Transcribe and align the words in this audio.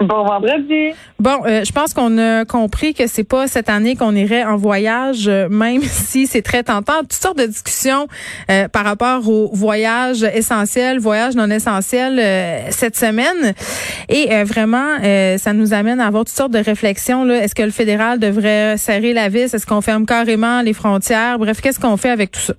Bon 0.00 0.24
vendredi. 0.24 0.94
Bon, 1.18 1.42
euh, 1.44 1.62
je 1.62 1.72
pense 1.72 1.92
qu'on 1.92 2.16
a 2.16 2.46
compris 2.46 2.94
que 2.94 3.06
c'est 3.06 3.28
pas 3.28 3.46
cette 3.46 3.68
année 3.68 3.96
qu'on 3.96 4.14
irait 4.14 4.44
en 4.44 4.56
voyage, 4.56 5.28
euh, 5.28 5.50
même 5.50 5.82
si 5.82 6.26
c'est 6.26 6.40
très 6.40 6.62
tentant. 6.62 7.00
Toutes 7.00 7.12
sortes 7.12 7.36
de 7.36 7.44
discussions 7.44 8.06
euh, 8.50 8.66
par 8.68 8.84
rapport 8.84 9.28
aux 9.28 9.50
voyages 9.54 10.22
essentiels, 10.22 11.00
voyages 11.00 11.36
non 11.36 11.50
essentiels 11.50 12.18
cette 12.70 12.96
semaine. 12.96 13.54
Et 14.08 14.42
vraiment, 14.44 14.98
ça 15.36 15.52
nous 15.52 15.74
amène 15.74 16.00
à 16.00 16.06
avoir 16.06 16.24
toutes 16.24 16.34
sortes 16.34 16.52
de 16.52 16.58
réflexions. 16.58 17.28
Est-ce 17.28 17.54
que 17.54 17.62
le 17.62 17.70
fédéral 17.70 18.18
devrait 18.18 18.76
serrer 18.76 19.12
la 19.12 19.28
vis? 19.28 19.52
Est-ce 19.52 19.66
qu'on 19.66 19.80
ferme 19.80 20.06
carrément 20.06 20.62
les 20.62 20.72
frontières? 20.72 21.38
Bref, 21.38 21.60
qu'est-ce 21.60 21.80
qu'on 21.80 21.96
fait 21.96 22.10
avec 22.10 22.32
tout 22.32 22.40
ça? 22.40 22.54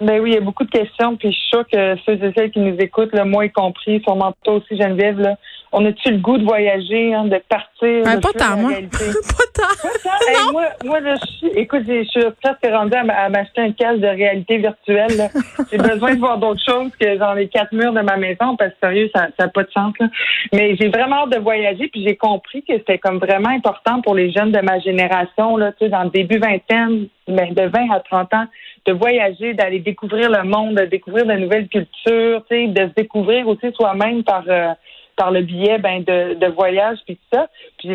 Ben 0.00 0.20
oui, 0.20 0.30
il 0.30 0.34
y 0.34 0.38
a 0.38 0.40
beaucoup 0.40 0.64
de 0.64 0.70
questions, 0.70 1.16
puis 1.16 1.32
je 1.32 1.36
suis 1.36 1.48
sûre 1.48 1.64
que 1.66 1.96
ceux 2.06 2.12
et 2.12 2.32
celles 2.36 2.52
qui 2.52 2.60
nous 2.60 2.76
écoutent, 2.78 3.12
là, 3.12 3.24
moi 3.24 3.46
y 3.46 3.50
compris, 3.50 4.00
sûrement 4.04 4.32
toi 4.44 4.54
aussi 4.54 4.80
Geneviève, 4.80 5.18
là, 5.18 5.36
on 5.72 5.84
a-tu 5.84 6.10
le 6.10 6.18
goût 6.18 6.38
de 6.38 6.44
voyager, 6.44 7.14
hein, 7.14 7.24
de 7.24 7.40
partir? 7.48 8.04
Ben, 8.04 8.20
pas 8.20 8.32
tant, 8.32 8.56
moi. 8.56 8.72
pas 8.72 9.44
tant. 9.54 10.52
moi, 10.52 10.64
moi 10.84 11.00
là, 11.00 11.14
je 11.16 11.26
suis, 11.36 11.48
écoute, 11.58 11.82
je 11.86 12.04
suis 12.04 12.20
presque 12.42 12.66
rendue 12.72 12.96
à 12.96 13.28
m'acheter 13.28 13.60
un 13.60 13.72
casque 13.72 14.00
de 14.00 14.08
réalité 14.08 14.58
virtuelle. 14.58 15.30
J'ai 15.70 15.78
besoin 15.78 16.14
de 16.14 16.20
voir 16.20 16.38
d'autres 16.38 16.62
choses 16.64 16.90
que 16.98 17.16
dans 17.16 17.34
les 17.34 17.48
quatre 17.48 17.72
murs 17.72 17.92
de 17.92 18.00
ma 18.00 18.16
maison, 18.16 18.56
parce 18.56 18.70
que 18.72 18.76
sérieux, 18.82 19.10
ça 19.14 19.28
n'a 19.38 19.48
pas 19.48 19.62
de 19.62 19.70
sens. 19.70 19.92
Là. 20.00 20.06
Mais 20.52 20.76
j'ai 20.76 20.88
vraiment 20.88 21.24
hâte 21.24 21.30
de 21.30 21.38
voyager, 21.38 21.88
puis 21.88 22.02
j'ai 22.06 22.16
compris 22.16 22.62
que 22.62 22.74
c'était 22.74 22.98
comme 22.98 23.18
vraiment 23.18 23.50
important 23.50 24.00
pour 24.02 24.14
les 24.14 24.30
jeunes 24.30 24.52
de 24.52 24.60
ma 24.60 24.78
génération, 24.80 25.56
là, 25.56 25.72
tu 25.72 25.84
sais, 25.84 25.90
dans 25.90 26.04
le 26.04 26.10
début 26.10 26.38
vingtaine, 26.38 27.08
ben, 27.26 27.52
de 27.52 27.62
20 27.62 27.90
à 27.90 28.00
30 28.00 28.34
ans, 28.34 28.46
de 28.86 28.92
voyager, 28.92 29.54
d'aller 29.54 29.80
découvrir 29.80 30.30
le 30.30 30.44
monde, 30.44 30.76
de 30.76 30.86
découvrir 30.86 31.26
de 31.26 31.34
nouvelles 31.34 31.68
cultures, 31.68 32.42
tu 32.50 32.56
sais, 32.56 32.66
de 32.68 32.88
se 32.88 32.94
découvrir 32.94 33.46
aussi 33.46 33.70
soi-même 33.74 34.24
par 34.24 34.44
euh, 34.48 34.72
par 35.18 35.30
le 35.30 35.42
biais 35.42 35.78
ben, 35.78 36.02
de, 36.02 36.34
de 36.34 36.46
voyage 36.52 36.98
puis 37.04 37.16
tout 37.16 37.36
ça. 37.36 37.48
Puis 37.78 37.90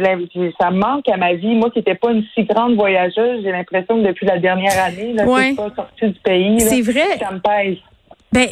ça 0.61 0.69
me 0.69 0.77
manque 0.77 1.09
à 1.09 1.17
ma 1.17 1.33
vie. 1.33 1.55
Moi 1.55 1.71
qui 1.71 1.79
n'étais 1.79 1.95
pas 1.95 2.11
une 2.11 2.23
si 2.35 2.43
grande 2.43 2.75
voyageuse, 2.75 3.41
j'ai 3.43 3.51
l'impression 3.51 4.01
que 4.01 4.07
depuis 4.07 4.27
la 4.27 4.37
dernière 4.37 4.77
année, 4.83 5.13
là, 5.13 5.25
ouais. 5.25 5.51
je 5.51 5.55
pas 5.55 5.71
sortie 5.75 6.09
du 6.09 6.19
pays. 6.19 6.59
C'est 6.59 6.81
vrai. 6.81 7.17
Ça 7.19 7.31
me 7.31 7.39
pèse. 7.39 7.77
Ben, 8.33 8.47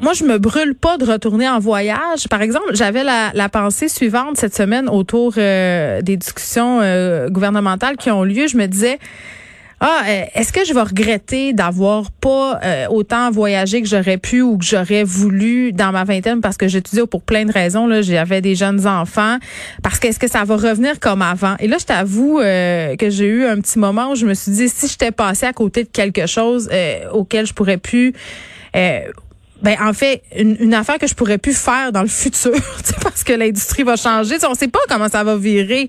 moi, 0.00 0.14
je 0.14 0.24
me 0.24 0.36
brûle 0.36 0.74
pas 0.74 0.98
de 0.98 1.04
retourner 1.04 1.48
en 1.48 1.60
voyage. 1.60 2.28
Par 2.28 2.42
exemple, 2.42 2.74
j'avais 2.74 3.04
la, 3.04 3.30
la, 3.34 3.48
pensée 3.48 3.88
suivante 3.88 4.36
cette 4.36 4.54
semaine 4.54 4.88
autour 4.88 5.34
euh, 5.38 6.02
des 6.02 6.16
discussions 6.16 6.80
euh, 6.80 7.28
gouvernementales 7.28 7.96
qui 7.96 8.10
ont 8.10 8.24
lieu. 8.24 8.48
Je 8.48 8.56
me 8.56 8.66
disais, 8.66 8.98
ah, 9.78 10.04
euh, 10.08 10.22
est-ce 10.34 10.54
que 10.54 10.64
je 10.64 10.72
vais 10.72 10.80
regretter 10.80 11.52
d'avoir 11.52 12.10
pas 12.10 12.58
euh, 12.64 12.86
autant 12.88 13.30
voyagé 13.30 13.82
que 13.82 13.88
j'aurais 13.88 14.16
pu 14.16 14.40
ou 14.40 14.56
que 14.56 14.64
j'aurais 14.64 15.04
voulu 15.04 15.72
dans 15.72 15.92
ma 15.92 16.04
vingtaine 16.04 16.40
parce 16.40 16.56
que 16.56 16.66
j'étudiais 16.66 17.06
pour 17.06 17.20
plein 17.20 17.44
de 17.44 17.52
raisons 17.52 17.86
là, 17.86 18.00
j'avais 18.00 18.40
des 18.40 18.54
jeunes 18.54 18.86
enfants. 18.86 19.36
Parce 19.82 19.98
que 19.98 20.08
est-ce 20.08 20.18
que 20.18 20.28
ça 20.28 20.44
va 20.44 20.56
revenir 20.56 20.98
comme 20.98 21.20
avant? 21.20 21.56
Et 21.58 21.68
là, 21.68 21.76
je 21.78 21.84
t'avoue 21.84 22.40
euh, 22.40 22.96
que 22.96 23.10
j'ai 23.10 23.26
eu 23.26 23.44
un 23.44 23.60
petit 23.60 23.78
moment 23.78 24.12
où 24.12 24.14
je 24.14 24.24
me 24.24 24.32
suis 24.32 24.52
dit 24.52 24.68
si 24.70 24.88
j'étais 24.88 25.12
passé 25.12 25.44
à 25.44 25.52
côté 25.52 25.84
de 25.84 25.90
quelque 25.90 26.26
chose 26.26 26.70
auquel 27.12 27.46
je 27.46 27.52
pourrais 27.52 27.78
plus 27.78 28.14
ben 29.62 29.76
en 29.80 29.94
fait 29.94 30.22
une, 30.36 30.56
une, 30.60 30.74
affaire 30.74 30.98
que 30.98 31.06
je 31.06 31.14
pourrais 31.14 31.38
plus 31.38 31.56
faire 31.56 31.90
dans 31.90 32.02
le 32.02 32.08
futur 32.08 32.52
parce 33.02 33.24
que 33.24 33.32
l'industrie 33.32 33.84
va 33.84 33.96
changer, 33.96 34.36
on 34.48 34.54
sait 34.54 34.68
pas 34.68 34.80
comment 34.88 35.08
ça 35.08 35.24
va 35.24 35.36
virer. 35.36 35.88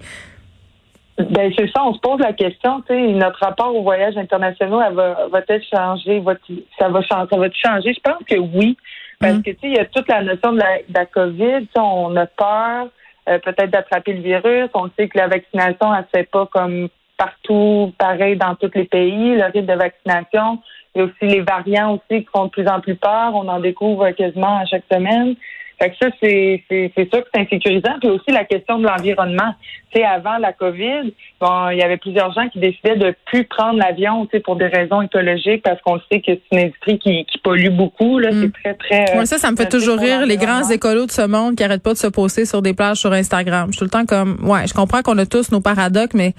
Ben 1.17 1.51
c'est 1.57 1.67
ça, 1.71 1.83
on 1.83 1.95
se 1.95 1.99
pose 1.99 2.19
la 2.19 2.33
question, 2.33 2.81
tu 2.81 2.93
sais, 2.93 3.13
notre 3.13 3.39
rapport 3.39 3.75
au 3.75 3.81
voyage 3.81 4.15
international, 4.17 4.85
elle 4.87 4.93
va, 4.93 5.27
va-t-elle 5.31 5.63
changer, 5.63 6.19
va 6.19 6.35
ça 6.77 6.89
va 6.89 7.01
changer, 7.01 7.27
ça 7.31 7.37
va 7.37 7.47
changer? 7.51 7.93
Je 7.93 7.99
pense 8.01 8.23
que 8.29 8.37
oui, 8.37 8.77
parce 9.19 9.35
mm. 9.35 9.41
que 9.41 9.49
tu 9.49 9.57
sais, 9.61 9.67
il 9.67 9.75
y 9.75 9.79
a 9.79 9.85
toute 9.85 10.07
la 10.07 10.21
notion 10.21 10.53
de 10.53 10.59
la, 10.59 10.77
de 10.77 10.93
la 10.93 11.05
COVID, 11.07 11.67
on 11.75 12.15
a 12.15 12.27
peur 12.27 12.89
euh, 13.29 13.39
peut-être 13.39 13.71
d'attraper 13.71 14.13
le 14.13 14.21
virus, 14.21 14.69
on 14.75 14.89
sait 14.97 15.09
que 15.09 15.17
la 15.17 15.27
vaccination, 15.27 15.93
elle 15.93 16.03
se 16.03 16.19
fait 16.19 16.29
pas 16.29 16.45
comme 16.45 16.87
partout, 17.17 17.93
pareil 17.97 18.37
dans 18.37 18.55
tous 18.55 18.71
les 18.75 18.85
pays, 18.85 19.35
le 19.35 19.45
rythme 19.45 19.65
de 19.65 19.73
vaccination. 19.73 20.59
Il 20.95 20.99
y 20.99 21.01
a 21.01 21.05
aussi 21.05 21.15
les 21.21 21.41
variants 21.41 21.95
aussi 21.95 22.23
qui 22.23 22.29
font 22.31 22.45
de 22.45 22.51
plus 22.51 22.67
en 22.67 22.79
plus 22.79 22.95
peur, 22.95 23.31
on 23.33 23.47
en 23.47 23.59
découvre 23.59 24.09
quasiment 24.11 24.59
à 24.59 24.65
chaque 24.65 24.85
semaine. 24.91 25.35
Fait 25.79 25.91
que 25.91 25.95
ça, 26.01 26.07
c'est, 26.19 26.63
c'est, 26.69 26.91
c'est 26.95 27.09
sûr 27.13 27.23
que 27.23 27.29
c'est 27.33 27.41
insécurisant. 27.41 27.99
Puis 27.99 28.09
aussi 28.09 28.31
la 28.31 28.45
question 28.45 28.79
de 28.79 28.87
l'environnement. 28.87 29.53
Tu 29.91 29.99
sais, 29.99 30.05
avant 30.05 30.37
la 30.37 30.51
COVID, 30.51 31.13
bon, 31.39 31.69
il 31.69 31.77
y 31.77 31.83
avait 31.83 31.97
plusieurs 31.97 32.33
gens 32.33 32.49
qui 32.49 32.59
décidaient 32.59 32.97
de 32.97 33.15
plus 33.25 33.45
prendre 33.45 33.77
l'avion, 33.77 34.25
tu 34.25 34.31
sais, 34.31 34.39
pour 34.41 34.55
des 34.55 34.67
raisons 34.67 35.01
écologiques, 35.01 35.61
parce 35.63 35.79
qu'on 35.81 35.99
sait 36.11 36.19
que 36.19 36.31
c'est 36.31 36.41
une 36.51 36.59
industrie 36.59 36.99
qui, 36.99 37.25
qui 37.25 37.37
pollue 37.37 37.69
beaucoup. 37.69 38.19
Là, 38.19 38.31
c'est 38.31 38.47
mm. 38.47 38.51
très, 38.51 38.73
très. 38.73 39.15
Moi, 39.15 39.25
ça, 39.25 39.37
ça 39.37 39.51
me 39.51 39.55
fait 39.55 39.69
toujours 39.69 39.97
rire 39.97 40.25
les 40.25 40.37
grands 40.37 40.67
écolos 40.69 41.05
de 41.05 41.11
ce 41.11 41.25
monde 41.25 41.55
qui 41.55 41.63
arrêtent 41.63 41.83
pas 41.83 41.93
de 41.93 41.97
se 41.97 42.07
poster 42.07 42.45
sur 42.45 42.61
des 42.61 42.73
plages 42.73 42.97
sur 42.97 43.13
Instagram. 43.13 43.67
Je 43.67 43.73
suis 43.73 43.79
tout 43.79 43.85
le 43.85 43.91
temps 43.91 44.05
comme, 44.05 44.49
ouais, 44.49 44.67
je 44.67 44.73
comprends 44.73 45.03
qu'on 45.03 45.17
a 45.19 45.25
tous 45.25 45.51
nos 45.51 45.61
paradoxes, 45.61 46.15
mais 46.15 46.33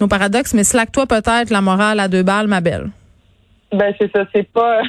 nos 0.00 0.08
paradoxes, 0.08 0.54
mais 0.54 0.64
slack-toi 0.64 1.06
peut-être 1.06 1.50
la 1.50 1.60
morale 1.60 2.00
à 2.00 2.08
deux 2.08 2.22
balles, 2.22 2.46
ma 2.46 2.60
belle. 2.60 2.88
Ben 3.72 3.94
c'est 4.00 4.10
ça, 4.10 4.24
c'est 4.34 4.50
pas 4.50 4.82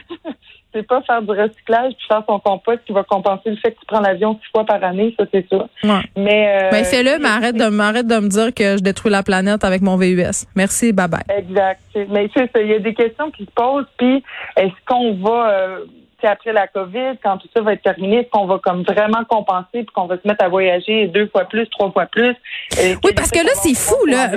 c'est 0.74 0.88
pas 0.88 1.02
faire 1.02 1.22
du 1.22 1.32
recyclage 1.32 1.94
puis 1.94 2.06
faire 2.08 2.24
son 2.28 2.40
compost 2.40 2.80
qui 2.86 2.94
va 2.94 3.04
compenser 3.04 3.50
le 3.50 3.56
fait 3.58 3.72
que 3.72 3.80
tu 3.80 3.86
prends 3.88 4.00
l'avion 4.00 4.40
six 4.44 4.50
fois 4.52 4.66
par 4.66 4.84
année, 4.84 5.14
ça 5.18 5.26
c'est 5.32 5.46
ça. 5.50 5.68
Mais 6.16 6.64
euh, 6.64 6.70
ben, 6.72 6.84
fais-le, 6.84 7.20
mais 7.20 7.30
arrête 7.30 7.56
de 7.56 7.68
m'arrête 7.68 8.08
de 8.08 8.16
me 8.16 8.28
dire 8.28 8.54
que 8.54 8.78
je 8.78 8.82
détruis 8.82 9.12
la 9.12 9.24
planète 9.24 9.64
avec 9.64 9.82
mon 9.82 9.98
VUS. 9.98 10.46
Merci, 10.56 10.94
bye 10.94 11.08
bye. 11.08 11.22
Exact. 11.36 11.82
Mais 12.10 12.30
c'est 12.34 12.52
ça, 12.52 12.62
il 12.62 12.68
y 12.68 12.74
a 12.74 12.80
des 12.80 12.94
questions 12.94 13.32
qui 13.32 13.46
se 13.46 13.52
posent 13.52 13.86
puis 13.98 14.24
est-ce 14.58 14.74
qu'on 14.88 15.14
va 15.16 15.50
euh, 15.50 15.86
après 16.28 16.54
la 16.54 16.68
COVID, 16.68 17.18
quand 17.24 17.38
tout 17.38 17.48
ça 17.56 17.62
va 17.62 17.74
être 17.74 17.82
terminé, 17.82 18.18
est-ce 18.18 18.30
qu'on 18.30 18.46
va 18.46 18.60
comme 18.60 18.84
vraiment 18.84 19.24
compenser 19.28 19.84
puis 19.84 19.88
qu'on 19.94 20.06
va 20.06 20.18
se 20.18 20.28
mettre 20.28 20.44
à 20.44 20.50
voyager 20.50 21.08
deux 21.08 21.28
fois 21.28 21.46
plus, 21.46 21.68
trois 21.70 21.92
fois 21.92 22.06
plus? 22.06 22.36
oui, 22.78 23.12
parce 23.16 23.32
que 23.32 23.40
là, 23.40 23.52
c'est 23.56 23.76
fou, 23.76 24.06
là, 24.06 24.30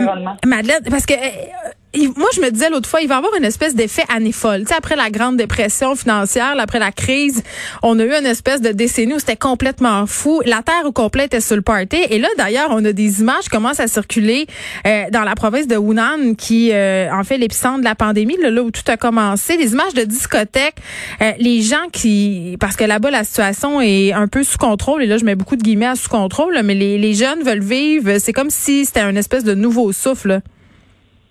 Madeleine, 0.46 0.82
parce 0.88 1.06
que 1.06 1.14
euh, 1.14 1.70
moi, 2.16 2.28
je 2.34 2.40
me 2.40 2.50
disais 2.50 2.70
l'autre 2.70 2.88
fois, 2.88 3.00
il 3.00 3.08
va 3.08 3.16
y 3.16 3.18
avoir 3.18 3.34
une 3.36 3.44
espèce 3.44 3.74
d'effet 3.74 4.04
année 4.08 4.32
folle. 4.32 4.62
Tu 4.62 4.68
sais, 4.68 4.74
après 4.74 4.96
la 4.96 5.10
grande 5.10 5.36
dépression 5.36 5.94
financière, 5.94 6.54
après 6.58 6.78
la 6.78 6.92
crise, 6.92 7.42
on 7.82 7.98
a 7.98 8.04
eu 8.04 8.12
une 8.12 8.26
espèce 8.26 8.60
de 8.60 8.70
décennie 8.70 9.14
où 9.14 9.18
c'était 9.18 9.36
complètement 9.36 10.06
fou. 10.06 10.42
La 10.44 10.62
terre 10.62 10.84
au 10.84 10.92
complet 10.92 11.26
était 11.26 11.40
sur 11.40 11.56
le 11.56 11.62
party. 11.62 11.98
Et 12.10 12.18
là, 12.18 12.28
d'ailleurs, 12.36 12.68
on 12.70 12.84
a 12.84 12.92
des 12.92 13.20
images 13.20 13.44
qui 13.44 13.50
commencent 13.50 13.80
à 13.80 13.86
circuler 13.86 14.46
euh, 14.86 15.04
dans 15.10 15.22
la 15.22 15.34
province 15.34 15.66
de 15.66 15.76
Hunan, 15.76 16.34
qui 16.36 16.70
euh, 16.72 17.08
en 17.12 17.24
fait 17.24 17.38
l'épicentre 17.38 17.80
de 17.80 17.84
la 17.84 17.94
pandémie, 17.94 18.36
là, 18.40 18.50
où 18.62 18.70
tout 18.70 18.82
a 18.88 18.96
commencé. 18.96 19.56
Des 19.56 19.72
images 19.72 19.94
de 19.94 20.02
discothèques. 20.02 20.76
Euh, 21.22 21.32
les 21.38 21.62
gens 21.62 21.88
qui, 21.92 22.56
parce 22.60 22.76
que 22.76 22.84
là-bas, 22.84 23.10
la 23.10 23.24
situation 23.24 23.80
est 23.80 24.12
un 24.12 24.28
peu 24.28 24.42
sous 24.42 24.58
contrôle. 24.58 25.02
Et 25.02 25.06
là, 25.06 25.18
je 25.18 25.24
mets 25.24 25.36
beaucoup 25.36 25.56
de 25.56 25.62
guillemets 25.62 25.86
à 25.86 25.94
sous 25.94 26.08
contrôle. 26.08 26.58
mais 26.64 26.74
les, 26.74 26.98
les 26.98 27.14
jeunes 27.14 27.42
veulent 27.42 27.62
vivre. 27.62 28.18
C'est 28.18 28.32
comme 28.32 28.50
si 28.50 28.84
c'était 28.84 29.00
un 29.00 29.16
espèce 29.16 29.44
de 29.44 29.54
nouveau 29.54 29.92
souffle. 29.92 30.42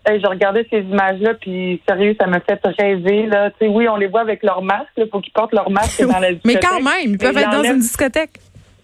Je 0.05 0.27
regardais 0.27 0.67
ces 0.69 0.81
images-là, 0.81 1.33
puis 1.35 1.81
sérieux, 1.87 2.15
ça 2.19 2.27
me 2.27 2.39
fait 2.39 2.59
rêver. 2.77 3.25
Là. 3.25 3.51
sais, 3.59 3.67
oui, 3.67 3.87
on 3.87 3.95
les 3.95 4.07
voit 4.07 4.21
avec 4.21 4.43
leur 4.43 4.61
masque. 4.61 4.89
Il 4.97 5.07
faut 5.07 5.21
qu'ils 5.21 5.33
portent 5.33 5.53
leur 5.53 5.69
masque 5.69 6.01
dans 6.07 6.19
la 6.19 6.33
discothèque. 6.33 6.45
Mais 6.45 6.59
quand 6.59 6.81
même, 6.81 7.11
ils 7.11 7.17
peuvent 7.17 7.37
être 7.37 7.51
dans 7.51 7.63
une 7.63 7.79
discothèque. 7.79 8.39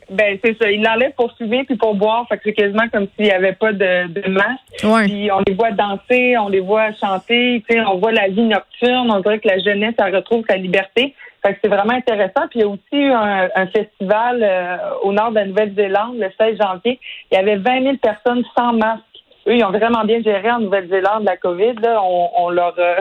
Ben 0.10 0.40
c'est 0.44 0.58
ça. 0.58 0.72
Ils 0.72 0.82
l'enlèvent 0.82 1.14
pour 1.16 1.32
fumer 1.38 1.64
puis 1.66 1.76
pour 1.76 1.94
boire. 1.94 2.26
Fait 2.28 2.38
que 2.38 2.44
c'est 2.46 2.54
quasiment 2.54 2.88
comme 2.92 3.08
s'il 3.16 3.26
n'y 3.26 3.32
avait 3.32 3.54
pas 3.54 3.74
de, 3.74 4.08
de 4.08 4.28
masque. 4.28 4.84
Ouais. 4.84 5.06
Puis 5.06 5.30
on 5.32 5.42
les 5.46 5.54
voit 5.54 5.72
danser, 5.72 6.36
on 6.38 6.50
les 6.50 6.62
voit 6.62 6.92
chanter. 6.94 7.64
Tu 7.70 7.76
sais, 7.76 7.82
on 7.82 8.00
voit 8.00 8.12
la 8.12 8.28
vie 8.28 8.42
nocturne. 8.42 9.12
On 9.12 9.20
dirait 9.20 9.40
que 9.40 9.48
la 9.48 9.60
jeunesse, 9.60 9.94
elle 10.00 10.16
retrouve 10.16 10.44
sa 10.50 10.56
liberté. 10.56 11.14
Fait 11.46 11.54
que 11.54 11.60
c'est 11.64 11.70
vraiment 11.70 11.94
intéressant. 11.94 12.48
Puis 12.50 12.60
il 12.60 12.62
y 12.62 12.64
a 12.64 12.68
aussi 12.68 12.80
eu 12.94 13.12
un, 13.12 13.50
un 13.56 13.68
festival 13.68 14.40
euh, 14.42 14.78
au 15.04 15.14
nord 15.14 15.30
de 15.30 15.36
la 15.36 15.46
Nouvelle-Zélande 15.46 16.16
le 16.18 16.30
16 16.38 16.58
janvier. 16.60 17.00
Il 17.32 17.36
y 17.36 17.38
avait 17.38 17.58
20 17.58 17.84
000 17.84 17.98
personnes 17.98 18.44
sans 18.58 18.74
masque 18.74 19.04
eux, 19.48 19.56
ils 19.56 19.64
ont 19.64 19.72
vraiment 19.72 20.04
bien 20.04 20.22
géré 20.22 20.50
en 20.52 20.60
Nouvelle-Zélande 20.60 21.24
la 21.24 21.38
COVID. 21.38 21.76
Là. 21.82 22.02
On, 22.04 22.50
leur 22.50 22.76
euh, 22.78 23.00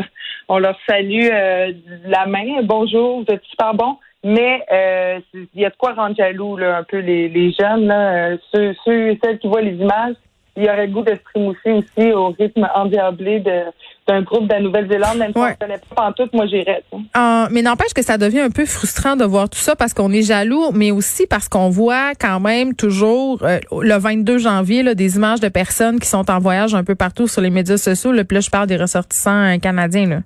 on 0.48 0.58
leur 0.58 0.76
salue 0.88 1.28
euh, 1.32 1.72
la 2.04 2.26
main. 2.26 2.62
Bonjour, 2.62 3.20
vous 3.20 3.34
êtes 3.34 3.44
super 3.44 3.74
bon. 3.74 3.96
Mais 4.24 4.64
euh, 4.72 5.20
il 5.34 5.60
y 5.60 5.64
a 5.64 5.70
de 5.70 5.76
quoi 5.76 5.94
rendre 5.94 6.16
jaloux 6.16 6.56
là, 6.56 6.76
un 6.78 6.82
peu 6.82 6.98
les, 6.98 7.28
les 7.28 7.52
jeunes, 7.52 7.86
là. 7.86 8.36
Ceux, 8.52 8.74
ceux 8.84 9.10
et 9.10 9.18
celles 9.22 9.38
qui 9.38 9.48
voient 9.48 9.62
les 9.62 9.76
images. 9.76 10.16
Il 10.58 10.64
y 10.64 10.68
aurait 10.68 10.86
le 10.86 10.92
goût 10.92 11.02
de 11.02 11.12
se 11.14 11.38
aussi 11.38 12.12
au 12.12 12.28
rythme 12.38 12.68
endiablé 12.74 13.40
de 13.40 13.62
d'un 14.08 14.22
groupe 14.22 14.48
de 14.48 14.54
la 14.54 14.60
Nouvelle-Zélande, 14.60 15.18
même 15.18 15.32
si 15.32 15.38
on 15.38 15.46
ne 15.46 15.52
connaît 15.52 15.80
pas 15.94 16.06
en 16.06 16.12
tout, 16.12 16.26
moi 16.32 16.46
j'irais. 16.46 16.82
Euh, 16.94 17.46
mais 17.50 17.60
n'empêche 17.60 17.92
que 17.94 18.02
ça 18.02 18.16
devient 18.16 18.40
un 18.40 18.50
peu 18.50 18.64
frustrant 18.64 19.16
de 19.16 19.24
voir 19.24 19.50
tout 19.50 19.58
ça 19.58 19.76
parce 19.76 19.92
qu'on 19.92 20.10
est 20.12 20.22
jaloux, 20.22 20.72
mais 20.72 20.90
aussi 20.90 21.26
parce 21.26 21.46
qu'on 21.48 21.68
voit 21.68 22.14
quand 22.18 22.40
même 22.40 22.74
toujours 22.74 23.42
euh, 23.42 23.58
le 23.82 23.98
22 23.98 24.38
janvier 24.38 24.82
là, 24.82 24.94
des 24.94 25.16
images 25.16 25.40
de 25.40 25.48
personnes 25.48 26.00
qui 26.00 26.08
sont 26.08 26.30
en 26.30 26.38
voyage 26.38 26.74
un 26.74 26.84
peu 26.84 26.94
partout 26.94 27.26
sur 27.26 27.42
les 27.42 27.50
médias 27.50 27.76
sociaux. 27.76 28.10
Là, 28.10 28.24
puis 28.24 28.36
là, 28.36 28.40
je 28.40 28.48
parle 28.48 28.66
des 28.66 28.78
ressortissants 28.78 29.44
euh, 29.44 29.58
canadiens. 29.58 30.08
Là. 30.08 30.16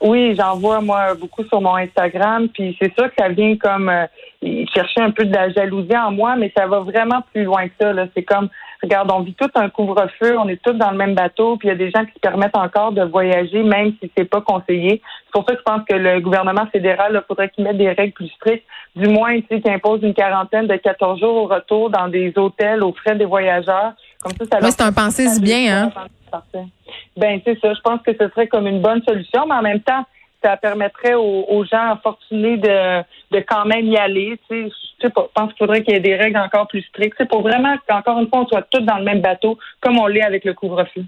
Oui, 0.00 0.34
j'en 0.34 0.56
vois 0.56 0.80
moi 0.80 1.14
beaucoup 1.20 1.44
sur 1.44 1.60
mon 1.60 1.76
Instagram, 1.76 2.48
puis 2.48 2.74
c'est 2.80 2.94
sûr 2.94 3.08
que 3.08 3.14
ça 3.18 3.28
vient 3.28 3.56
comme 3.56 3.90
chercher 4.74 5.00
un 5.00 5.10
peu 5.10 5.26
de 5.26 5.34
la 5.34 5.50
jalousie 5.50 5.96
en 5.96 6.12
moi, 6.12 6.36
mais 6.36 6.50
ça 6.56 6.66
va 6.66 6.80
vraiment 6.80 7.22
plus 7.32 7.44
loin 7.44 7.66
que 7.68 7.74
ça. 7.78 7.92
C'est 8.14 8.22
comme 8.22 8.48
regarde, 8.82 9.10
on 9.12 9.20
vit 9.20 9.34
tout 9.34 9.50
un 9.54 9.68
couvre-feu, 9.68 10.38
on 10.38 10.48
est 10.48 10.60
tous 10.62 10.72
dans 10.72 10.90
le 10.90 10.96
même 10.96 11.14
bateau, 11.14 11.56
puis 11.56 11.68
il 11.68 11.70
y 11.70 11.74
a 11.74 11.76
des 11.76 11.90
gens 11.90 12.04
qui 12.04 12.12
se 12.12 12.20
permettent 12.20 12.56
encore 12.56 12.92
de 12.92 13.02
voyager, 13.02 13.62
même 13.62 13.92
si 14.00 14.10
c'est 14.16 14.24
pas 14.24 14.40
conseillé. 14.40 15.02
C'est 15.26 15.32
pour 15.32 15.44
ça 15.44 15.54
que 15.54 15.58
je 15.58 15.62
pense 15.62 15.82
que 15.88 15.94
le 15.94 16.20
gouvernement 16.20 16.66
fédéral, 16.66 17.12
il 17.12 17.26
faudrait 17.26 17.48
qu'il 17.50 17.64
mette 17.64 17.78
des 17.78 17.90
règles 17.90 18.12
plus 18.12 18.28
strictes, 18.28 18.64
du 18.94 19.08
moins, 19.08 19.38
tu 19.40 19.46
sais, 19.50 19.60
qu'il 19.60 19.70
impose 19.72 20.02
une 20.02 20.14
quarantaine 20.14 20.66
de 20.66 20.76
14 20.76 21.20
jours 21.20 21.36
au 21.36 21.46
retour 21.46 21.90
dans 21.90 22.08
des 22.08 22.32
hôtels 22.36 22.82
aux 22.82 22.92
frais 22.92 23.16
des 23.16 23.24
voyageurs. 23.24 23.92
Comme 24.22 24.32
ça, 24.32 24.44
ça 24.44 24.58
oui, 24.62 24.70
c'est 24.70 24.82
un 24.82 24.92
pensée 24.92 25.26
du 25.38 25.40
bien, 25.40 25.84
hein? 25.84 25.92
Ben, 27.16 27.40
c'est 27.44 27.58
ça. 27.60 27.72
Je 27.72 27.80
pense 27.80 28.00
que 28.02 28.12
ce 28.12 28.28
serait 28.28 28.46
comme 28.46 28.66
une 28.66 28.82
bonne 28.82 29.02
solution, 29.02 29.46
mais 29.46 29.54
en 29.54 29.62
même 29.62 29.80
temps, 29.80 30.04
ça 30.46 30.56
permettrait 30.56 31.14
aux, 31.14 31.64
gens 31.70 31.98
fortunés 32.02 32.56
de, 32.56 33.02
de 33.32 33.44
quand 33.46 33.64
même 33.64 33.86
y 33.86 33.96
aller. 33.96 34.38
Tu 34.48 34.68
sais, 34.68 34.72
je 35.02 35.08
pense 35.08 35.48
qu'il 35.52 35.58
faudrait 35.58 35.82
qu'il 35.82 35.94
y 35.94 35.96
ait 35.96 36.00
des 36.00 36.14
règles 36.14 36.38
encore 36.38 36.68
plus 36.68 36.82
strictes. 36.82 37.16
C'est 37.18 37.28
pour 37.28 37.42
vraiment 37.42 37.74
qu'encore 37.88 38.20
une 38.20 38.28
fois, 38.28 38.40
on 38.40 38.46
soit 38.46 38.66
tous 38.70 38.80
dans 38.80 38.98
le 38.98 39.04
même 39.04 39.20
bateau, 39.20 39.58
comme 39.80 39.98
on 39.98 40.06
l'est 40.06 40.22
avec 40.22 40.44
le 40.44 40.54
couvre-feu. 40.54 41.04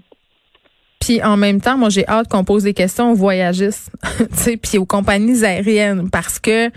Puis 0.99 1.23
en 1.23 1.37
même 1.37 1.61
temps, 1.61 1.77
moi 1.77 1.89
j'ai 1.89 2.05
hâte 2.07 2.27
qu'on 2.27 2.43
pose 2.43 2.63
des 2.63 2.73
questions 2.73 3.11
aux 3.11 3.15
voyagistes, 3.15 3.91
puis 4.61 4.77
aux 4.77 4.85
compagnies 4.85 5.45
aériennes, 5.45 6.09
parce 6.11 6.39
que 6.39 6.69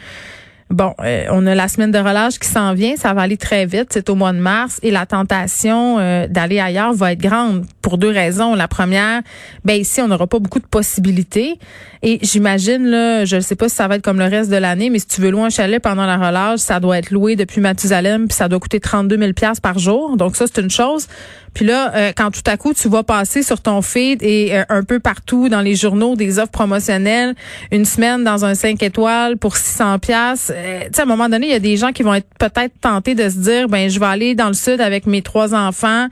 Bon, 0.73 0.95
euh, 1.05 1.27
on 1.31 1.47
a 1.47 1.55
la 1.55 1.69
semaine 1.69 1.91
de 1.91 1.99
relâche 1.99 2.39
qui 2.39 2.49
s'en 2.49 2.73
vient, 2.73 2.97
ça 2.97 3.13
va 3.13 3.21
aller 3.21 3.37
très 3.37 3.67
vite, 3.67 3.89
c'est 3.91 4.09
au 4.09 4.15
mois 4.15 4.33
de 4.33 4.39
mars 4.39 4.81
et 4.83 4.91
la 4.91 5.05
tentation 5.05 5.99
euh, 5.99 6.27
d'aller 6.27 6.61
ailleurs 6.61 6.95
va 6.95 7.13
être 7.13 7.21
grande 7.21 7.67
pour 7.83 7.99
deux 7.99 8.09
raisons. 8.09 8.55
La 8.55 8.69
première, 8.69 9.21
ben 9.67 9.75
ici 9.75 10.01
on 10.01 10.09
n'aura 10.09 10.27
pas 10.27 10.39
beaucoup 10.39 10.61
de 10.61 10.67
possibilités 10.67 11.59
et 12.03 12.21
j'imagine 12.23 12.87
là, 12.87 13.27
je 13.27 13.37
ne 13.37 13.41
sais 13.43 13.55
pas 13.55 13.69
si 13.69 13.77
ça 13.77 13.87
va 13.87 13.97
être 13.97 14.03
comme 14.03 14.19
le 14.19 14.25
reste 14.25 14.51
de 14.51 14.57
l'année, 14.57 14.89
mais 14.89 14.99
si 14.99 15.09
tu 15.09 15.21
veux 15.21 15.29
louer 15.29 15.43
un 15.43 15.51
chalet 15.51 15.83
pendant 15.83 16.07
la 16.07 16.17
relâche, 16.17 16.61
ça 16.61 16.81
doit 16.81 16.97
être 16.97 17.11
loué 17.11 17.37
depuis 17.37 17.61
Mathusalem 17.61 18.27
puis 18.27 18.35
ça 18.35 18.49
doit 18.49 18.59
coûter 18.59 18.81
32 18.81 19.19
000 19.19 19.33
pièces 19.35 19.61
par 19.61 19.79
jour. 19.79 20.17
Donc 20.17 20.37
ça 20.37 20.47
c'est 20.47 20.63
une 20.63 20.71
chose. 20.71 21.07
Puis 21.55 21.67
là, 21.67 21.93
euh, 21.95 22.13
quand 22.17 22.31
tout 22.31 22.43
à 22.47 22.57
coup 22.57 22.73
tu 22.75 22.89
vas 22.89 23.03
passer 23.03 23.43
sur 23.43 23.61
ton 23.61 23.83
feed 23.83 24.23
et 24.23 24.53
un 24.69 24.85
peu 24.85 25.01
partout 25.01 25.49
dans 25.49 25.61
les 25.61 25.75
journaux 25.75 26.17
des 26.17 26.39
offres 26.39 26.51
promotionnelles, 26.51 27.35
une 27.71 27.85
semaine 27.85 28.25
dans 28.25 28.45
un 28.45 28.55
5 28.55 28.83
étoiles 28.83 29.37
pour 29.37 29.57
600 29.57 29.99
pièces 29.99 30.13
euh, 30.51 30.81
tu 30.85 30.89
sais, 30.95 31.01
à 31.01 31.05
un 31.05 31.07
moment 31.07 31.29
donné, 31.29 31.47
il 31.47 31.53
y 31.53 31.57
a 31.57 31.61
des 31.61 31.77
gens 31.77 31.93
qui 31.93 32.03
vont 32.03 32.15
être 32.15 32.29
peut-être 32.39 32.73
tentés 32.81 33.15
de 33.15 33.29
se 33.29 33.39
dire, 33.39 33.69
ben, 33.69 33.89
je 33.89 33.99
vais 33.99 34.07
aller 34.07 34.35
dans 34.35 34.49
le 34.49 34.55
sud 34.55 34.81
avec 34.81 35.07
mes 35.07 35.23
trois 35.23 35.55
enfants. 35.55 36.09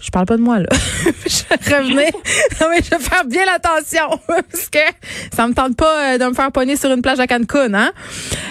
Je 0.00 0.10
parle 0.10 0.26
pas 0.26 0.36
de 0.36 0.42
moi, 0.42 0.58
là. 0.58 0.68
je 1.26 1.74
revenais. 1.74 2.10
non, 2.60 2.68
mais 2.70 2.82
je 2.82 2.90
vais 2.90 3.02
faire 3.02 3.24
bien 3.26 3.44
l'attention. 3.44 4.18
parce 4.26 4.68
que 4.70 4.78
ça 5.34 5.46
me 5.46 5.52
tente 5.52 5.76
pas 5.76 6.14
euh, 6.14 6.18
de 6.18 6.24
me 6.24 6.34
faire 6.34 6.50
pogner 6.52 6.76
sur 6.76 6.90
une 6.90 7.02
plage 7.02 7.20
à 7.20 7.26
Cancun, 7.26 7.74
hein. 7.74 7.92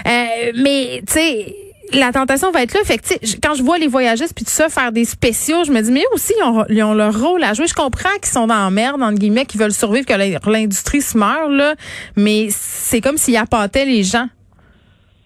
Euh, 0.05 0.51
mais, 0.55 1.01
tu 1.07 1.13
sais, 1.13 1.55
la 1.93 2.11
tentation 2.11 2.51
va 2.51 2.63
être 2.63 2.73
là. 2.73 2.81
Fait 2.83 2.99
quand 3.41 3.53
je 3.55 3.63
vois 3.63 3.77
les 3.77 3.87
voyagistes 3.87 4.33
puis 4.35 4.45
tout 4.45 4.51
ça 4.51 4.69
faire 4.69 4.91
des 4.91 5.05
spéciaux, 5.05 5.63
je 5.65 5.71
me 5.71 5.81
dis 5.81 5.91
mais 5.91 6.01
eux 6.01 6.13
aussi 6.13 6.33
ils 6.37 6.83
ont, 6.83 6.93
leur 6.93 7.19
rôle 7.19 7.43
à 7.43 7.53
jouer. 7.53 7.67
Je 7.67 7.73
comprends 7.73 8.09
qu'ils 8.21 8.31
sont 8.31 8.47
dans 8.47 8.63
la 8.63 8.69
merde 8.69 9.01
entre 9.01 9.19
guillemets, 9.19 9.45
qu'ils 9.45 9.59
veulent 9.59 9.73
survivre, 9.73 10.05
que 10.05 10.49
l'industrie 10.49 11.01
se 11.01 11.17
meurt 11.17 11.49
là, 11.49 11.75
mais 12.15 12.49
c'est 12.51 13.01
comme 13.01 13.17
s'ils 13.17 13.37
appâtaient 13.37 13.85
les 13.85 14.03
gens. 14.03 14.27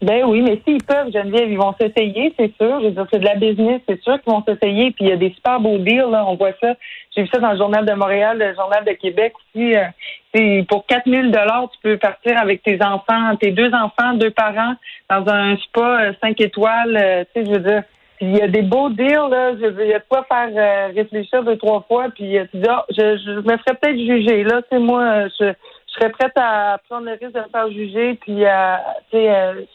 Ben 0.04 0.26
oui, 0.26 0.42
mais 0.42 0.62
s'ils 0.68 0.84
peuvent, 0.84 1.14
Geneviève, 1.14 1.50
ils 1.50 1.58
vont 1.58 1.74
s'essayer, 1.80 2.34
c'est 2.38 2.54
sûr. 2.58 2.82
Je 2.82 2.88
veux 2.88 2.92
dire, 2.92 3.08
c'est 3.10 3.20
de 3.20 3.26
la 3.26 3.36
business, 3.36 3.80
c'est 3.88 4.02
sûr 4.02 4.22
qu'ils 4.22 4.34
vont 4.34 4.44
s'essayer. 4.46 4.92
Puis 4.92 5.06
il 5.06 5.08
y 5.08 5.12
a 5.14 5.16
des 5.16 5.32
super 5.32 5.62
beaux 5.62 5.78
deals, 5.78 6.10
là, 6.12 6.26
on 6.28 6.36
voit 6.36 6.52
ça. 6.60 6.74
J'ai 7.16 7.24
vu 7.24 7.30
ça 7.34 7.40
dans 7.40 7.54
le 7.54 7.58
Journal 7.58 7.86
de 7.86 7.94
Montréal, 7.94 8.38
le 8.38 8.54
Journal 8.54 8.84
de 8.84 8.92
Québec 8.92 9.34
aussi. 9.38 9.76
Euh, 9.78 10.64
pour 10.68 10.86
4000 10.88 11.32
dollars, 11.32 11.70
tu 11.72 11.80
peux 11.82 11.98
partir 11.98 12.38
avec 12.38 12.64
tes 12.64 12.84
enfants, 12.84 13.38
tes 13.40 13.52
deux 13.52 13.72
enfants, 13.74 14.14
deux 14.16 14.32
parents, 14.32 14.74
dans 15.10 15.26
un 15.32 15.56
spa 15.56 16.12
5 16.22 16.42
euh, 16.42 16.44
étoiles. 16.44 16.98
Euh, 17.02 17.24
tu 17.34 17.42
sais, 17.42 17.48
je 17.48 17.52
veux 17.54 17.64
dire, 17.66 17.84
il 18.20 18.38
y 18.38 18.42
a 18.42 18.50
des 18.50 18.62
beaux 18.62 18.90
deals, 18.90 19.30
là. 19.30 19.54
Je 19.54 19.68
veux, 19.68 19.86
il 19.86 19.92
y 19.92 19.94
a 19.94 20.00
de 20.00 20.06
quoi 20.10 20.26
faire 20.26 20.94
réfléchir 20.94 21.44
deux, 21.44 21.56
trois 21.56 21.86
fois. 21.88 22.10
Puis 22.14 22.36
tu 22.52 22.58
dis, 22.58 22.68
ah, 22.68 22.84
je, 22.90 23.18
je 23.18 23.32
me 23.40 23.58
ferais 23.58 23.76
peut-être 23.82 23.98
juger. 23.98 24.44
Là, 24.44 24.62
tu 24.64 24.68
sais, 24.70 24.80
moi, 24.80 25.30
je 25.40 25.54
serais 25.94 26.10
prête 26.10 26.32
à 26.36 26.80
prendre 26.90 27.06
le 27.06 27.12
risque 27.12 27.34
de 27.34 27.40
me 27.40 27.50
faire 27.52 27.72
juger 27.72 28.20
puis 28.22 28.46
à 28.46 28.82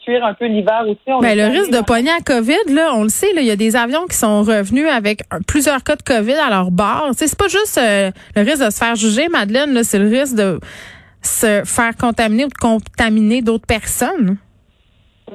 suivre 0.03 0.25
un 0.25 0.33
peu 0.33 0.45
l'hiver 0.45 0.83
aussi. 0.83 0.99
Mais 1.21 1.35
ben, 1.35 1.51
le 1.51 1.57
risque 1.57 1.71
de 1.71 1.83
pogner 1.83 2.11
à 2.11 2.21
COVID, 2.25 2.73
là, 2.73 2.91
on 2.93 3.03
le 3.03 3.09
sait, 3.09 3.31
il 3.35 3.43
y 3.43 3.51
a 3.51 3.55
des 3.55 3.75
avions 3.75 4.05
qui 4.05 4.17
sont 4.17 4.41
revenus 4.41 4.87
avec 4.87 5.21
plusieurs 5.47 5.83
cas 5.83 5.95
de 5.95 6.03
COVID 6.03 6.33
à 6.33 6.49
leur 6.49 6.71
bord. 6.71 7.09
C'est 7.13 7.37
pas 7.37 7.47
juste 7.47 7.77
euh, 7.77 8.11
le 8.35 8.41
risque 8.41 8.65
de 8.65 8.69
se 8.69 8.77
faire 8.77 8.95
juger, 8.95 9.29
Madeleine, 9.29 9.83
c'est 9.83 9.99
le 9.99 10.07
risque 10.07 10.35
de 10.35 10.59
se 11.21 11.63
faire 11.65 11.95
contaminer 11.99 12.45
ou 12.45 12.49
de 12.49 12.53
contaminer 12.53 13.41
d'autres 13.41 13.67
personnes. 13.67 14.37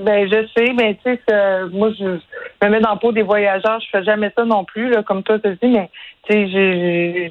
Ben 0.03 0.29
je 0.29 0.47
sais, 0.57 0.73
mais 0.73 0.99
tu 1.05 1.13
sais, 1.13 1.69
moi 1.73 1.91
je 1.97 2.05
me 2.05 2.69
mets 2.69 2.81
dans 2.81 2.95
le 2.95 2.99
pot 2.99 3.13
des 3.13 3.23
voyageurs, 3.23 3.81
je 3.81 3.87
fais 3.93 4.03
jamais 4.03 4.33
ça 4.37 4.45
non 4.45 4.65
plus, 4.65 4.91
là, 4.91 5.05
comme 5.05 5.23
toi 5.23 5.39
tu 5.39 5.57
dis, 5.63 5.69
mais 5.69 5.89
tu 6.29 6.51
sais, 6.51 7.31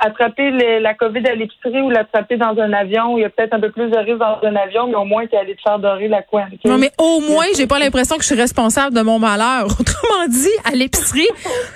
attraper 0.00 0.50
la 0.80 0.94
COVID 0.94 1.26
à 1.26 1.34
l'épicerie 1.34 1.80
ou 1.80 1.90
l'attraper 1.90 2.36
dans 2.36 2.56
un 2.58 2.72
avion, 2.72 3.16
il 3.18 3.22
y 3.22 3.24
a 3.24 3.30
peut-être 3.30 3.54
un 3.54 3.60
peu 3.60 3.70
plus 3.70 3.90
de 3.90 3.96
risque 3.96 4.18
dans 4.18 4.38
un 4.42 4.56
avion, 4.56 4.86
mais 4.86 4.94
au 4.94 5.04
moins 5.04 5.26
tu 5.26 5.34
es 5.34 5.38
allé 5.38 5.54
te 5.54 5.62
faire 5.62 5.78
dorer 5.78 6.08
la 6.08 6.22
coin. 6.22 6.46
Non, 6.64 6.78
mais 6.78 6.90
au 6.98 7.20
moins, 7.20 7.46
j'ai 7.56 7.66
pas 7.66 7.78
l'impression 7.78 8.16
que 8.16 8.22
je 8.22 8.28
suis 8.28 8.40
responsable 8.40 8.94
de 8.96 9.02
mon 9.02 9.18
malheur. 9.18 9.66
Autrement 9.80 10.26
dit, 10.28 10.48
à 10.64 10.74
l'épicerie, 10.74 11.28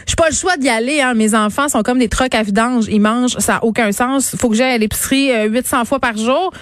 j'ai 0.07 0.17
pas 0.17 0.29
le 0.29 0.35
choix 0.35 0.57
d'y 0.57 0.69
aller. 0.69 1.01
Hein. 1.01 1.15
Mes 1.15 1.35
enfants 1.35 1.69
sont 1.69 1.83
comme 1.83 1.99
des 1.99 2.09
trucs 2.09 2.35
à 2.35 2.43
vidange, 2.43 2.87
ils 2.89 3.01
mangent, 3.01 3.39
ça 3.39 3.57
a 3.57 3.65
aucun 3.65 3.93
sens. 3.93 4.37
Faut 4.37 4.49
que 4.49 4.57
j'aille 4.57 4.75
à 4.75 4.79
l'épicerie 4.79 5.31
800 5.49 5.81
euh, 5.81 5.85
fois 5.85 5.99
par 5.99 6.17
jour. 6.17 6.53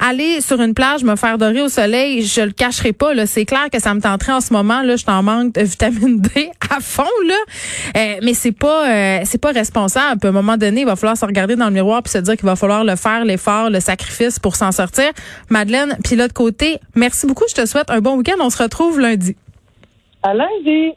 Aller 0.00 0.40
sur 0.40 0.60
une 0.60 0.74
plage, 0.74 1.04
me 1.04 1.16
faire 1.16 1.38
dorer 1.38 1.62
au 1.62 1.68
soleil, 1.68 2.22
je 2.22 2.40
le 2.42 2.52
cacherai 2.52 2.92
pas. 2.92 3.14
C'est 3.26 3.44
clair 3.44 3.70
que 3.72 3.80
ça 3.80 3.94
me 3.94 4.00
tenterait 4.00 4.32
en 4.32 4.40
ce 4.40 4.52
moment. 4.52 4.82
Là, 4.82 4.96
je 4.96 5.04
t'en 5.04 5.22
manque 5.22 5.54
de 5.54 5.62
vitamine 5.62 6.20
D 6.20 6.50
à 6.70 6.80
fond. 6.80 7.04
Là. 7.26 7.34
Euh, 7.96 8.16
mais 8.22 8.34
c'est 8.34 8.52
pas, 8.52 8.88
euh, 8.88 9.20
c'est 9.24 9.40
pas 9.40 9.52
responsable. 9.52 10.26
À 10.26 10.28
un 10.28 10.32
moment 10.32 10.56
donné, 10.56 10.82
il 10.82 10.86
va 10.94 11.00
falloir 11.00 11.16
se 11.16 11.24
regarder 11.24 11.56
dans 11.56 11.66
le 11.66 11.72
miroir 11.72 12.02
puis 12.02 12.10
se 12.10 12.18
dire 12.18 12.36
qu'il 12.36 12.46
va 12.46 12.56
falloir 12.56 12.84
le 12.84 12.96
faire, 12.96 13.24
l'effort, 13.24 13.70
le 13.70 13.80
sacrifice 13.80 14.38
pour 14.38 14.56
s'en 14.56 14.72
sortir. 14.72 15.10
Madeleine, 15.50 15.96
puis 16.04 16.16
l'autre 16.16 16.34
côté, 16.34 16.78
merci 16.94 17.26
beaucoup. 17.26 17.44
Je 17.48 17.54
te 17.54 17.66
souhaite 17.66 17.90
un 17.90 18.00
bon 18.00 18.16
week-end. 18.16 18.36
On 18.40 18.50
se 18.50 18.62
retrouve 18.62 19.00
lundi. 19.00 19.36
À 20.22 20.34
lundi. 20.34 20.92